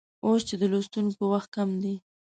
اوس 0.25 0.41
چې 0.49 0.55
د 0.61 0.63
لوستونکو 0.71 1.23
وخت 1.33 1.49
کم 1.55 1.69
دی 1.83 1.95